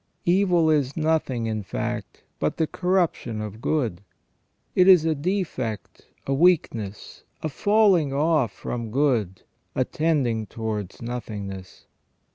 [0.25, 4.01] Evil is nothing, in fact, but the corruption of good.
[4.73, 9.43] It is a defect, a weakness, a falling off from good,
[9.75, 11.85] a tending towards nothingness.